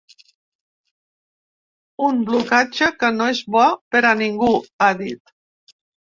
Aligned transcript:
Un 2.07 2.23
blocatge 2.29 2.87
que 3.03 3.11
no 3.17 3.27
és 3.33 3.41
bo 3.55 3.65
per 3.97 4.01
a 4.13 4.15
ningú, 4.23 4.49
ha 4.85 4.89
dit. 5.03 5.35